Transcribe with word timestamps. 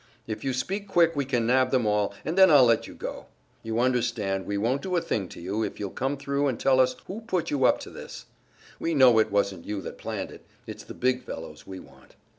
"If 0.25 0.43
you 0.43 0.51
speak 0.51 0.87
quick 0.87 1.15
we 1.15 1.25
can 1.25 1.45
nab 1.45 1.69
them 1.69 1.85
all, 1.85 2.11
and 2.25 2.35
then 2.35 2.49
I'll 2.49 2.65
let 2.65 2.87
you 2.87 2.95
go. 2.95 3.27
You 3.61 3.79
understand, 3.79 4.47
we 4.47 4.57
won't 4.57 4.81
do 4.81 4.95
a 4.95 4.99
thing 4.99 5.27
to 5.29 5.39
you, 5.39 5.61
if 5.61 5.79
you'll 5.79 5.91
come 5.91 6.17
thru 6.17 6.47
and 6.47 6.59
tell 6.59 6.79
us 6.79 6.95
who 7.05 7.21
put 7.21 7.51
you 7.51 7.65
up 7.65 7.79
to 7.81 7.91
this. 7.91 8.25
We 8.79 8.95
know 8.95 9.19
it 9.19 9.29
wasn't 9.29 9.65
you 9.67 9.79
that 9.83 9.99
planned 9.99 10.31
it; 10.31 10.43
it's 10.65 10.83
the 10.85 10.95
big 10.95 11.21
fellows 11.21 11.67
we 11.67 11.79
want." 11.79 12.15